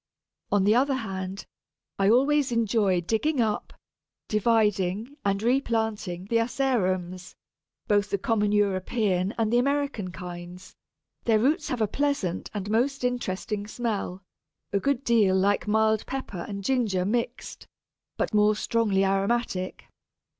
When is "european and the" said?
8.51-9.59